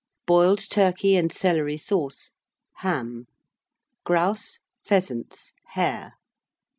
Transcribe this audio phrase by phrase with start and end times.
[0.25, 2.31] Boiled Turkey and Celery Sauce.
[2.77, 3.27] Ham.
[4.03, 4.57] Grouse.
[4.83, 5.53] Pheasants.
[5.73, 6.13] Hare.